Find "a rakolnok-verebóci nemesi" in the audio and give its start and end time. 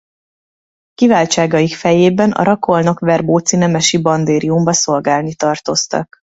2.31-3.97